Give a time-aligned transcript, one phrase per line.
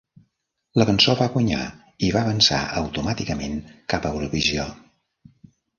[0.81, 1.67] La cançó va guanyar
[2.07, 3.57] i va avançar automàticament
[3.95, 4.69] cap a Eurovisió.